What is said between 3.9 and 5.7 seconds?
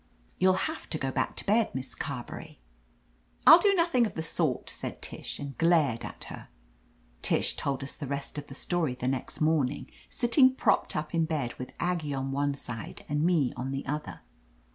of the sort," said Tish, and